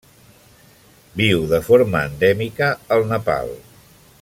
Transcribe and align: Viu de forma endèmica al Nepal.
Viu 1.21 1.43
de 1.51 1.59
forma 1.67 2.01
endèmica 2.11 2.71
al 2.97 3.07
Nepal. 3.13 3.55